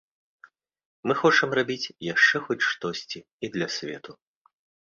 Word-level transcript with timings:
Мы 1.11 1.17
хочам 1.21 1.49
рабіць 1.59 1.93
яшчэ 2.13 2.37
хоць 2.47 2.67
штосьці 2.71 3.19
і 3.47 3.55
для 3.59 3.67
свету. 3.79 4.21